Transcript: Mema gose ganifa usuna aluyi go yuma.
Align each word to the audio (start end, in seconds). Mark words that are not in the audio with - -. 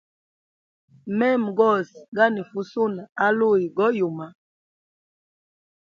Mema 1.17 1.49
gose 1.57 1.97
ganifa 2.15 2.55
usuna 2.61 3.03
aluyi 3.25 3.67
go 3.77 3.87
yuma. 3.97 4.27